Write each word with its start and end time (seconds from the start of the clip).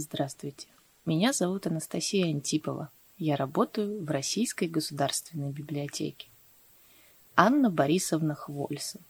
Здравствуйте. 0.00 0.66
Меня 1.04 1.34
зовут 1.34 1.66
Анастасия 1.66 2.24
Антипова. 2.24 2.90
Я 3.18 3.36
работаю 3.36 4.02
в 4.02 4.10
Российской 4.10 4.66
государственной 4.66 5.50
библиотеке. 5.50 6.28
Анна 7.36 7.68
Борисовна 7.68 8.34
Хвольсон. 8.34 9.02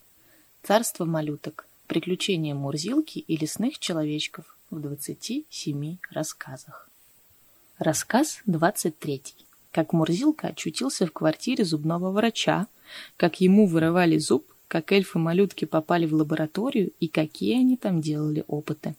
Царство 0.65 1.05
малюток. 1.05 1.69
Приключения 1.87 2.57
Мурзилки 2.57 3.21
и 3.21 3.37
лесных 3.37 3.79
человечков 3.79 4.59
в 4.71 4.81
27 4.81 5.99
рассказах. 6.11 6.91
Рассказ 7.79 8.41
23. 8.47 9.23
Как 9.71 9.93
Мурзилка 9.93 10.49
очутился 10.49 11.07
в 11.07 11.13
квартире 11.13 11.65
зубного 11.65 12.11
врача, 12.11 12.67
как 13.17 13.41
ему 13.41 13.69
вырывали 13.69 14.19
зуб, 14.19 14.45
как 14.67 14.91
эльфы-малютки 14.91 15.67
попали 15.67 16.07
в 16.07 16.15
лабораторию 16.15 16.91
и 16.99 17.07
какие 17.07 17.61
они 17.61 17.77
там 17.77 18.01
делали 18.01 18.45
опыты. 18.49 18.97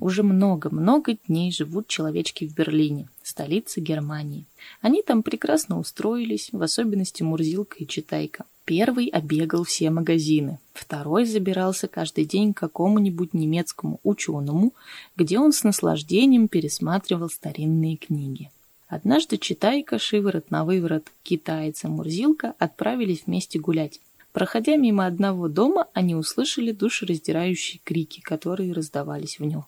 Уже 0.00 0.22
много-много 0.22 1.18
дней 1.28 1.52
живут 1.52 1.86
человечки 1.86 2.48
в 2.48 2.54
Берлине, 2.54 3.06
столице 3.22 3.80
Германии. 3.80 4.46
Они 4.80 5.02
там 5.02 5.22
прекрасно 5.22 5.78
устроились, 5.78 6.48
в 6.52 6.62
особенности 6.62 7.22
Мурзилка 7.22 7.76
и 7.78 7.86
Читайка. 7.86 8.46
Первый 8.64 9.08
обегал 9.08 9.64
все 9.64 9.90
магазины, 9.90 10.58
второй 10.72 11.26
забирался 11.26 11.86
каждый 11.86 12.24
день 12.24 12.54
к 12.54 12.60
какому-нибудь 12.60 13.34
немецкому 13.34 14.00
ученому, 14.02 14.72
где 15.16 15.38
он 15.38 15.52
с 15.52 15.64
наслаждением 15.64 16.48
пересматривал 16.48 17.28
старинные 17.28 17.96
книги. 17.96 18.50
Однажды 18.88 19.36
Читайка, 19.36 19.98
Шиворот 19.98 20.50
на 20.50 20.64
выворот, 20.64 21.08
китайца 21.22 21.88
Мурзилка 21.88 22.54
отправились 22.58 23.24
вместе 23.26 23.58
гулять. 23.58 24.00
Проходя 24.32 24.76
мимо 24.76 25.04
одного 25.04 25.48
дома, 25.48 25.88
они 25.92 26.14
услышали 26.14 26.72
душераздирающие 26.72 27.80
крики, 27.84 28.20
которые 28.20 28.72
раздавались 28.72 29.38
в 29.38 29.44
нем. 29.44 29.66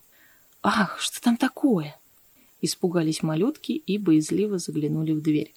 «Ах, 0.63 1.01
что 1.01 1.21
там 1.21 1.37
такое?» 1.37 1.99
Испугались 2.61 3.23
малютки 3.23 3.73
и 3.73 3.99
боязливо 3.99 4.59
заглянули 4.59 5.13
в 5.13 5.21
дверь. 5.21 5.53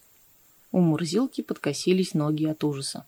У 0.72 0.80
Мурзилки 0.80 1.42
подкосились 1.42 2.16
ноги 2.16 2.46
от 2.46 2.64
ужаса. 2.64 3.06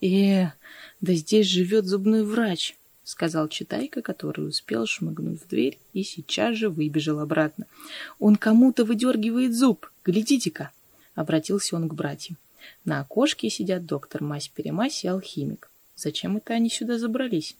«Э, 0.00 0.52
да 1.00 1.12
здесь 1.12 1.46
живет 1.46 1.84
зубной 1.84 2.24
врач»,— 2.24 2.76
сказал 3.04 3.48
Читайка, 3.48 4.00
который 4.00 4.48
успел 4.48 4.86
шмыгнуть 4.86 5.42
в 5.42 5.48
дверь 5.48 5.78
и 5.92 6.02
сейчас 6.02 6.56
же 6.56 6.70
выбежал 6.70 7.20
обратно. 7.20 7.66
«Он 8.18 8.36
кому-то 8.36 8.84
выдергивает 8.84 9.54
зуб, 9.54 9.90
глядите-ка!»— 10.04 10.72
обратился 11.14 11.76
он 11.76 11.88
к 11.88 11.94
братьям. 11.94 12.38
На 12.84 13.00
окошке 13.00 13.50
сидят 13.50 13.84
доктор 13.84 14.22
Мась-Перемась 14.22 15.04
и 15.04 15.08
алхимик. 15.08 15.70
Зачем 15.94 16.36
это 16.38 16.54
они 16.54 16.70
сюда 16.70 16.98
забрались? 16.98 17.56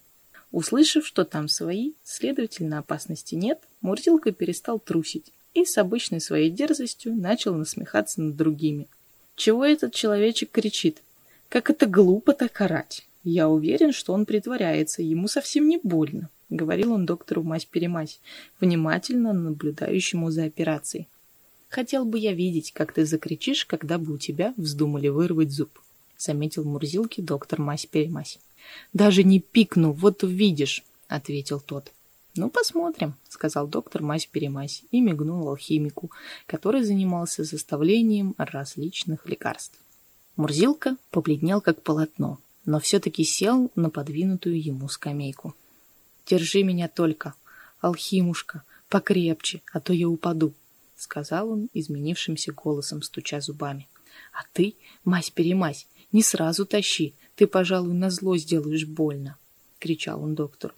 Услышав, 0.51 1.07
что 1.07 1.25
там 1.25 1.49
свои, 1.49 1.93
следовательно, 2.03 2.79
опасности 2.79 3.35
нет, 3.35 3.61
Мурзилка 3.81 4.33
перестал 4.33 4.79
трусить 4.79 5.33
и 5.55 5.65
с 5.65 5.77
обычной 5.77 6.21
своей 6.21 6.51
дерзостью 6.51 7.15
начал 7.15 7.55
насмехаться 7.55 8.23
над 8.23 8.37
другими. 8.37 8.89
Чего 9.37 9.65
этот 9.65 9.93
человечек 9.95 10.51
кричит? 10.51 11.03
Как 11.49 11.71
это 11.71 11.87
глупо 11.87 12.33
так 12.33 12.61
орать! 12.61 13.07
Я 13.25 13.49
уверен, 13.49 13.93
что 13.93 14.13
он 14.13 14.27
притворяется, 14.27 15.03
ему 15.03 15.29
совсем 15.29 15.69
не 15.69 15.79
больно,— 15.83 16.31
говорил 16.51 16.93
он 16.93 17.05
доктору 17.05 17.43
Мась-Перемась, 17.43 18.21
внимательно 18.61 19.33
наблюдающему 19.33 20.31
за 20.31 20.45
операцией. 20.45 21.09
Хотел 21.69 22.05
бы 22.05 22.19
я 22.19 22.33
видеть, 22.33 22.73
как 22.73 22.93
ты 22.93 23.05
закричишь, 23.05 23.67
когда 23.67 23.99
бы 23.99 24.15
у 24.15 24.19
тебя 24.19 24.55
вздумали 24.57 25.09
вырвать 25.09 25.51
зуб,— 25.51 25.79
заметил 26.19 26.65
Мурзилки 26.65 27.21
доктор 27.21 27.61
Мась-Перемась. 27.61 28.39
Даже 28.93 29.25
не 29.25 29.41
пикну, 29.41 29.93
вот 29.93 30.23
увидишь,— 30.23 30.85
ответил 31.09 31.61
тот. 31.61 31.93
«Ну, 32.37 32.51
посмотрим»,— 32.51 33.15
сказал 33.29 33.67
доктор 33.67 34.03
Мась-Перемась 34.03 34.85
и 34.91 35.01
мигнул 35.01 35.49
алхимику, 35.49 36.11
который 36.47 36.85
занимался 36.85 37.45
составлением 37.45 38.35
различных 38.37 39.27
лекарств. 39.27 39.79
Мурзилка 40.37 40.97
побледнел 41.11 41.61
как 41.63 41.83
полотно, 41.83 42.39
но 42.67 42.79
все-таки 42.79 43.25
сел 43.25 43.73
на 43.75 43.89
подвинутую 43.89 44.63
ему 44.63 44.89
скамейку. 44.89 45.55
«Держи 46.27 46.63
меня 46.63 46.89
только, 46.89 47.35
алхимушка, 47.81 48.63
покрепче, 48.89 49.63
а 49.73 49.81
то 49.81 49.95
я 49.95 50.09
упаду»,— 50.09 50.53
сказал 50.97 51.51
он 51.51 51.71
изменившимся 51.73 52.53
голосом, 52.53 53.03
стуча 53.03 53.41
зубами. 53.41 53.89
«А 54.33 54.45
ты, 54.53 54.75
мась-перемась, 55.05 55.87
не 56.13 56.23
сразу 56.23 56.67
тащи, 56.67 57.15
ты, 57.37 57.47
пожалуй, 57.47 57.95
на 57.95 58.11
зло 58.11 58.37
сделаешь 58.37 58.87
больно,— 58.87 59.37
кричал 59.79 60.23
он 60.23 60.35
доктору. 60.35 60.75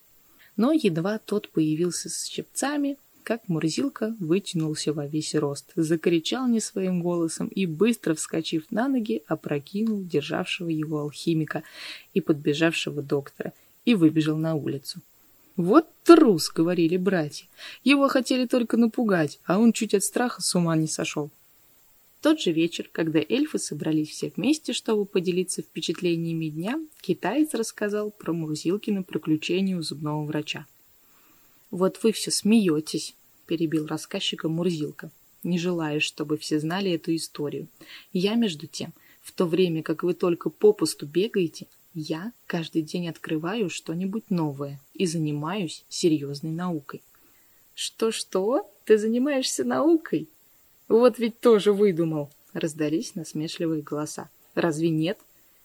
Но 0.57 0.73
едва 0.73 1.19
тот 1.19 1.49
появился 1.49 2.09
с 2.09 2.27
щипцами, 2.27 2.97
как 3.23 3.49
Мурзилка 3.49 4.17
вытянулся 4.19 4.93
во 4.93 5.07
весь 5.07 5.35
рост, 5.35 5.73
закричал 5.77 6.49
не 6.49 6.61
своим 6.61 7.01
голосом 7.01 7.47
и, 7.47 7.67
быстро 7.67 8.15
вскочив 8.15 8.65
на 8.71 8.89
ноги, 8.89 9.23
опрокинул 9.27 10.03
державшего 10.03 10.69
его 10.69 11.01
алхимика 11.01 11.63
и 12.13 12.21
подбежавшего 12.21 13.03
доктора 13.03 13.53
и 13.85 13.95
выбежал 13.95 14.37
на 14.37 14.55
улицу. 14.55 15.01
«Вот 15.57 15.87
трус!»— 16.05 16.51
говорили 16.55 16.97
братья. 16.97 17.47
Его 17.85 18.09
хотели 18.09 18.47
только 18.47 18.77
напугать, 18.77 19.39
а 19.45 19.59
он 19.59 19.73
чуть 19.73 19.95
от 19.95 20.03
страха 20.03 20.43
с 20.43 20.55
ума 20.55 20.75
не 20.77 20.89
сошел 20.89 21.31
тот 22.21 22.41
же 22.41 22.53
вечер, 22.53 22.89
когда 22.93 23.19
эльфы 23.19 23.59
собрались 23.59 24.11
все 24.11 24.33
вместе, 24.37 24.73
чтобы 24.73 25.07
поделиться 25.07 25.63
впечатлениями 25.63 26.47
дня, 26.47 26.79
китаец 27.01 27.55
рассказал 27.55 28.11
про 28.11 28.33
Мурзилкино 28.33 29.03
приключение 29.03 29.77
у 29.77 29.83
зубного 29.83 30.25
врача. 30.25 30.67
«Вот 31.71 32.03
вы 32.03 32.13
все 32.13 32.31
смеетесь»,— 32.31 33.15
перебил 33.47 33.87
рассказчика 33.87 34.49
Мурзилка, 34.49 35.11
не 35.43 35.59
желая, 35.59 36.01
чтобы 36.01 36.37
все 36.37 36.61
знали 36.61 36.91
эту 36.93 37.15
историю. 37.15 37.69
«Я, 38.13 38.35
между 38.35 38.67
тем, 38.67 38.93
в 39.23 39.33
то 39.33 39.47
время, 39.47 39.83
как 39.83 40.03
вы 40.03 40.15
только 40.15 40.51
попусту 40.51 41.07
бегаете, 41.07 41.69
я 41.95 42.33
каждый 42.47 42.83
день 42.83 43.09
открываю 43.09 43.71
что-нибудь 43.71 44.31
новое 44.31 44.81
и 44.95 45.07
занимаюсь 45.07 45.85
серьезной 45.89 46.53
наукой». 46.53 47.03
«Что-что? 47.75 48.71
Ты 48.85 48.99
занимаешься 48.99 49.65
наукой?» 49.65 50.29
Вот 50.91 51.21
ведь 51.21 51.39
тоже 51.39 51.73
выдумал. 51.73 52.31
Раздались 52.53 53.15
насмешливые 53.15 53.81
голоса. 53.81 54.29
Разве 54.57 54.89
нет? 54.89 55.19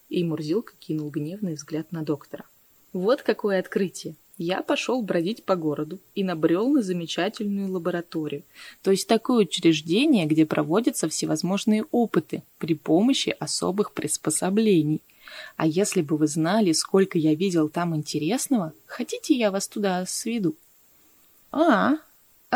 И 0.08 0.24
Мурзилка 0.24 0.74
кинул 0.80 1.10
гневный 1.10 1.56
взгляд 1.56 1.92
на 1.92 2.04
доктора. 2.04 2.46
Вот 2.94 3.24
какое 3.24 3.60
открытие. 3.60 4.14
Я 4.38 4.62
пошел 4.62 5.02
бродить 5.02 5.44
по 5.44 5.56
городу 5.56 5.98
и 6.14 6.24
набрел 6.24 6.70
на 6.70 6.84
замечательную 6.84 7.72
лабораторию, 7.72 8.44
то 8.84 8.92
есть 8.92 9.08
такое 9.08 9.46
учреждение, 9.46 10.26
где 10.26 10.46
проводятся 10.46 11.08
всевозможные 11.08 11.86
опыты 11.90 12.44
при 12.60 12.76
помощи 12.76 13.36
особых 13.40 13.94
приспособлений. 13.94 15.02
А 15.56 15.66
если 15.66 16.02
бы 16.02 16.18
вы 16.18 16.28
знали, 16.28 16.74
сколько 16.74 17.18
я 17.18 17.34
видел 17.34 17.70
там 17.70 17.96
интересного, 17.96 18.74
хотите, 18.86 19.34
я 19.34 19.52
вас 19.52 19.68
туда 19.70 20.06
сведу? 20.06 20.54
А, 21.52 21.94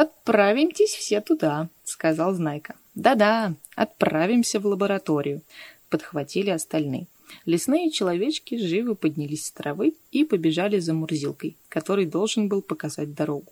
«Отправимтесь 0.01 0.91
все 0.91 1.19
туда»,— 1.19 1.67
сказал 1.83 2.33
Знайка. 2.33 2.77
«Да-да, 2.95 3.55
отправимся 3.75 4.61
в 4.61 4.65
лабораторию»,— 4.65 5.41
подхватили 5.89 6.51
остальные. 6.51 7.07
Лесные 7.45 7.91
человечки 7.91 8.55
живо 8.55 8.93
поднялись 8.93 9.47
с 9.47 9.51
травы 9.51 9.95
и 10.13 10.23
побежали 10.23 10.79
за 10.79 10.93
Мурзилкой, 10.93 11.57
который 11.67 12.05
должен 12.05 12.47
был 12.47 12.61
показать 12.61 13.13
дорогу. 13.13 13.51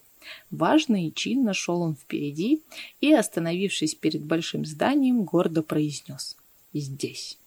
Важно 0.50 1.06
и 1.06 1.14
чинно 1.14 1.54
шел 1.54 1.82
он 1.82 1.98
впереди 1.98 2.64
и, 3.02 3.12
остановившись 3.12 3.96
перед 3.96 4.24
большим 4.24 4.64
зданием, 4.64 5.24
гордо 5.26 5.64
произнес 5.64 6.38
«Здесь». 6.72 7.38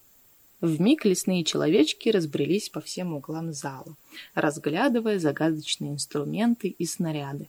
Вмиг 0.60 1.06
лесные 1.06 1.42
человечки 1.44 2.10
разбрелись 2.10 2.68
по 2.68 2.82
всем 2.82 3.14
углам 3.14 3.54
зала, 3.54 3.96
разглядывая 4.34 5.18
загадочные 5.18 5.92
инструменты 5.92 6.68
и 6.68 6.84
снаряды. 6.84 7.48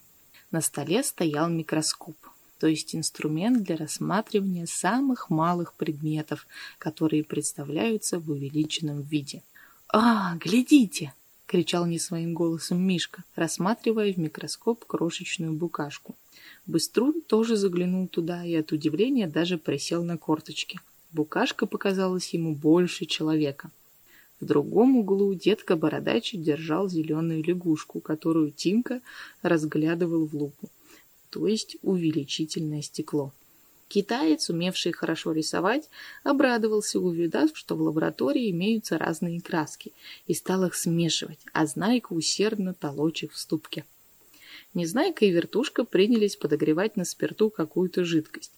На 0.51 0.59
столе 0.59 1.01
стоял 1.01 1.50
микроскоп, 1.50 2.17
то 2.59 2.68
есть 2.68 2.94
инструмент 2.94 3.63
для 3.63 3.77
рассматривания 3.77 4.65
самых 4.65 5.30
малых 5.30 5.74
предметов, 5.74 6.45
которые 6.77 7.24
представляются 7.24 8.19
в 8.19 8.30
увеличенном 8.30 9.01
виде. 9.01 9.44
«А, 9.88 10.36
глядите!»— 10.36 11.13
кричал 11.45 11.86
не 11.86 12.00
своим 12.00 12.33
голосом 12.33 12.81
Мишка, 12.81 13.24
рассматривая 13.36 14.12
в 14.12 14.18
микроскоп 14.18 14.83
крошечную 14.86 15.53
букашку. 15.53 16.15
Быструн 16.65 17.21
тоже 17.21 17.56
заглянул 17.56 18.07
туда 18.07 18.44
и 18.44 18.54
от 18.54 18.74
удивления 18.74 19.27
даже 19.27 19.57
присел 19.57 20.04
на 20.04 20.18
корточки. 20.18 20.80
Букашка 21.13 21.65
показалась 21.65 22.33
ему 22.33 22.56
больше 22.56 23.06
человека. 23.06 23.71
В 24.42 24.46
другом 24.46 24.98
углу 24.98 25.36
детка 25.36 25.76
Бородач 25.76 26.34
держал 26.34 26.90
зеленую 26.90 27.44
лягушку, 27.44 28.02
которую 28.02 28.50
Тимка 28.50 29.02
разглядывал 29.44 30.26
в 30.26 30.34
лупу, 30.34 30.70
то 31.30 31.46
есть 31.46 31.78
увеличительное 31.84 32.82
стекло. 32.82 33.34
Китаец, 33.88 34.50
умевший 34.50 34.94
хорошо 34.94 35.32
рисовать, 35.32 35.90
обрадовался, 36.24 37.00
увидав, 37.00 37.52
что 37.54 37.76
в 37.76 37.82
лаборатории 37.82 38.50
имеются 38.50 38.98
разные 38.98 39.42
краски, 39.42 39.94
и 40.26 40.34
стал 40.34 40.66
их 40.66 40.74
смешивать, 40.74 41.40
а 41.54 41.68
Знайка 41.68 42.14
усердно 42.14 42.74
толочь 42.74 43.24
их 43.24 43.34
в 43.34 43.38
ступке. 43.38 43.86
Незнайка 44.74 45.26
и 45.26 45.30
вертушка 45.30 45.84
принялись 45.84 46.36
подогревать 46.36 46.96
на 46.96 47.06
спирту 47.06 47.52
какую-то 47.52 48.06
жидкость. 48.06 48.54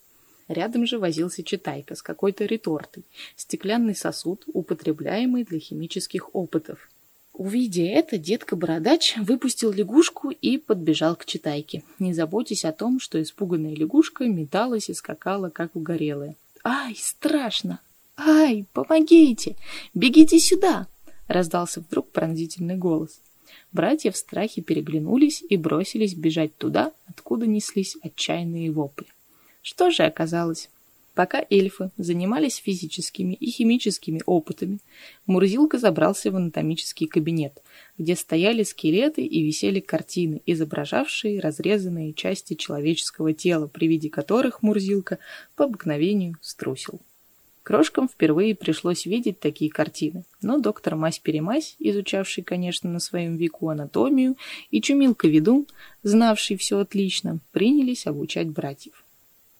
Рядом 0.53 0.85
же 0.85 0.99
возился 0.99 1.41
читайка 1.41 1.95
с 1.95 2.03
какой-то 2.03 2.45
ретортой, 2.45 3.03
стеклянный 3.35 3.95
сосуд, 3.95 4.43
употребляемый 4.53 5.43
для 5.43 5.57
химических 5.57 6.35
опытов. 6.35 6.89
Увидя 7.33 7.81
это, 7.81 8.19
детка-бородач 8.19 9.15
выпустил 9.17 9.71
лягушку 9.71 10.29
и 10.29 10.59
подбежал 10.59 11.15
к 11.15 11.25
читайке, 11.25 11.81
не 11.97 12.13
заботясь 12.13 12.65
о 12.65 12.71
том, 12.71 12.99
что 12.99 13.19
испуганная 13.19 13.73
лягушка 13.73 14.25
металась 14.25 14.89
и 14.89 14.93
скакала, 14.93 15.49
как 15.49 15.75
угорелая. 15.75 16.35
«Ай, 16.63 16.95
страшно! 16.95 17.79
Ай, 18.15 18.67
помогите! 18.73 19.55
Бегите 19.95 20.37
сюда!»— 20.39 20.85
раздался 21.27 21.81
вдруг 21.81 22.11
пронзительный 22.11 22.75
голос. 22.75 23.19
Братья 23.71 24.11
в 24.11 24.17
страхе 24.17 24.61
переглянулись 24.61 25.43
и 25.49 25.57
бросились 25.57 26.13
бежать 26.13 26.55
туда, 26.57 26.91
откуда 27.07 27.47
неслись 27.47 27.97
отчаянные 28.03 28.71
вопли. 28.71 29.07
Что 29.63 29.91
же 29.91 30.03
оказалось? 30.03 30.69
Пока 31.15 31.45
эльфы 31.49 31.91
занимались 31.95 32.57
физическими 32.57 33.33
и 33.35 33.49
химическими 33.49 34.21
опытами, 34.25 34.79
Мурзилка 35.25 35.77
забрался 35.77 36.31
в 36.31 36.35
анатомический 36.35 37.07
кабинет, 37.07 37.61
где 37.97 38.17
стояли 38.17 38.63
скелеты 38.63 39.21
и 39.21 39.41
висели 39.41 39.79
картины, 39.79 40.41
изображавшие 40.45 41.39
разрезанные 41.39 42.13
части 42.13 42.55
человеческого 42.55 43.33
тела, 43.33 43.67
при 43.67 43.87
виде 43.87 44.09
которых 44.09 44.63
Мурзилка 44.63 45.17
по 45.55 45.63
обыкновению 45.63 46.35
струсил. 46.41 46.99
Крошкам 47.61 48.09
впервые 48.09 48.55
пришлось 48.55 49.05
видеть 49.05 49.39
такие 49.39 49.71
картины, 49.71 50.25
но 50.41 50.59
доктор 50.59 50.95
Мась-Перемась, 50.95 51.75
изучавший, 51.79 52.43
конечно, 52.43 52.89
на 52.89 52.99
своем 52.99 53.37
веку 53.37 53.69
анатомию, 53.69 54.35
и 54.71 54.81
Чумилка-Ведун, 54.81 55.67
знавший 56.01 56.57
все 56.57 56.79
отлично, 56.79 57.39
принялись 57.53 58.07
обучать 58.07 58.49
братьев. 58.49 59.02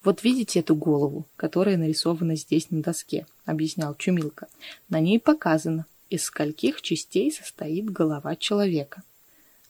«Вот 0.04 0.24
видите 0.24 0.60
эту 0.60 0.76
голову, 0.76 1.26
которая 1.38 1.78
нарисована 1.78 2.36
здесь 2.36 2.70
на 2.72 2.82
доске»,— 2.82 3.26
объяснял 3.46 3.96
Чумилка. 3.96 4.48
«На 4.90 5.00
ней 5.00 5.20
показано, 5.20 5.86
из 6.10 6.26
скольких 6.26 6.82
частей 6.82 7.32
состоит 7.32 7.90
голова 7.90 8.36
человека». 8.36 9.04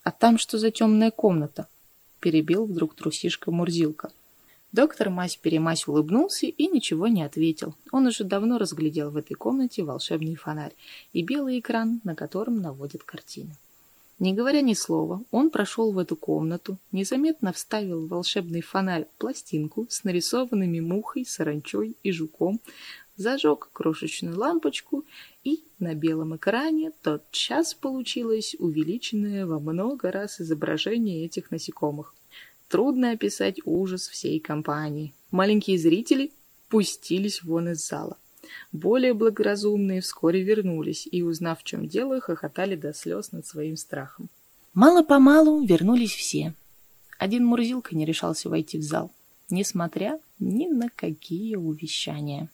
«А 0.03 0.11
там 0.11 0.37
что 0.37 0.57
за 0.57 0.71
темная 0.71 1.11
комната?»— 1.11 1.67
перебил 2.19 2.65
вдруг 2.65 2.95
трусишка 2.95 3.51
Мурзилка. 3.51 4.11
Доктор 4.71 5.09
Мась-Перемась 5.09 5.83
улыбнулся 5.85 6.47
и 6.47 6.67
ничего 6.67 7.07
не 7.07 7.21
ответил. 7.21 7.75
Он 7.91 8.07
уже 8.07 8.23
давно 8.23 8.57
разглядел 8.57 9.11
в 9.11 9.17
этой 9.17 9.35
комнате 9.35 9.83
волшебный 9.83 10.35
фонарь 10.35 10.73
и 11.13 11.21
белый 11.21 11.59
экран, 11.59 12.01
на 12.03 12.15
котором 12.15 12.59
наводит 12.59 13.03
картины. 13.03 13.55
Не 14.23 14.33
говоря 14.33 14.61
ни 14.61 14.73
слова, 14.73 15.21
он 15.31 15.49
прошел 15.49 15.91
в 15.91 15.97
эту 15.97 16.15
комнату, 16.15 16.77
незаметно 16.93 17.51
вставил 17.51 18.05
в 18.05 18.07
волшебный 18.07 18.61
фонарь 18.61 19.05
пластинку 19.17 19.85
с 19.89 20.05
нарисованными 20.05 20.79
мухой, 20.79 21.25
саранчой 21.25 21.97
и 22.03 22.11
жуком, 22.13 22.61
зажег 23.17 23.69
крошечную 23.73 24.39
лампочку, 24.39 25.03
и 25.43 25.65
на 25.77 25.93
белом 25.93 26.37
экране 26.37 26.93
тотчас 27.01 27.73
получилось 27.73 28.55
увеличенное 28.59 29.45
во 29.45 29.59
много 29.59 30.09
раз 30.09 30.39
изображение 30.39 31.25
этих 31.25 31.51
насекомых. 31.51 32.15
Трудно 32.69 33.11
описать 33.11 33.59
ужас 33.65 34.07
всей 34.07 34.39
компании. 34.39 35.13
Маленькие 35.31 35.77
зрители 35.77 36.31
пустились 36.69 37.43
вон 37.43 37.71
из 37.71 37.85
зала. 37.85 38.17
Более 38.71 39.13
благоразумные 39.13 40.01
вскоре 40.01 40.43
вернулись 40.43 41.07
и, 41.11 41.21
узнав, 41.21 41.61
в 41.61 41.63
чем 41.63 41.87
дело, 41.87 42.19
хохотали 42.19 42.75
до 42.75 42.93
слез 42.93 43.31
над 43.31 43.45
своим 43.45 43.77
страхом. 43.77 44.29
Мало-помалу 44.73 45.63
вернулись 45.63 46.13
все. 46.13 46.53
Один 47.19 47.45
Мурзилка 47.45 47.95
не 47.95 48.05
решался 48.05 48.49
войти 48.49 48.77
в 48.77 48.83
зал, 48.83 49.11
несмотря 49.49 50.19
ни 50.39 50.67
на 50.67 50.89
какие 50.89 51.55
увещания. 51.55 52.49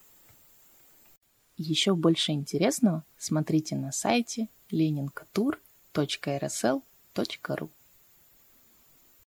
Еще 1.58 1.96
больше 1.96 2.34
интересного 2.34 3.04
смотрите 3.18 3.76
на 3.76 3.92
сайте 3.92 4.48
leninkatur.rsl.ru 4.72 7.70